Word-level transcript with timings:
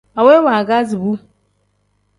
Aweyi 0.19 0.43
waagazi 0.45 0.95
bu. 1.01 1.11